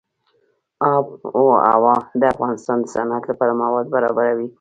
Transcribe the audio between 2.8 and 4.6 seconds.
د صنعت لپاره مواد برابروي.